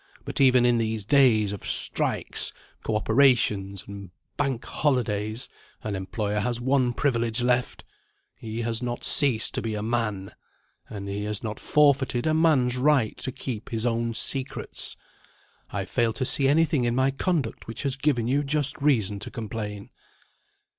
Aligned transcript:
But, 0.25 0.41
even 0.41 0.65
in 0.65 0.79
these 0.79 1.05
days 1.05 1.51
of 1.51 1.63
strikes, 1.63 2.51
co 2.81 2.95
operations, 2.95 3.83
and 3.87 4.09
bank 4.35 4.65
holidays, 4.65 5.47
an 5.83 5.95
employer 5.95 6.39
has 6.39 6.59
one 6.59 6.91
privilege 6.91 7.43
left 7.43 7.85
he 8.35 8.63
has 8.63 8.81
not 8.81 9.03
ceased 9.03 9.53
to 9.53 9.61
be 9.61 9.75
a 9.75 9.83
Man, 9.83 10.31
and 10.89 11.07
he 11.07 11.25
has 11.25 11.43
not 11.43 11.59
forfeited 11.59 12.25
a 12.25 12.33
man's 12.33 12.77
right 12.77 13.15
to 13.17 13.31
keep 13.31 13.69
his 13.69 13.85
own 13.85 14.15
secrets. 14.15 14.97
I 15.69 15.85
fail 15.85 16.13
to 16.13 16.25
see 16.25 16.47
anything 16.47 16.83
in 16.85 16.95
my 16.95 17.11
conduct 17.11 17.67
which 17.67 17.83
has 17.83 17.95
given 17.95 18.27
you 18.27 18.43
just 18.43 18.81
reason 18.81 19.19
to 19.19 19.29
complain." 19.29 19.91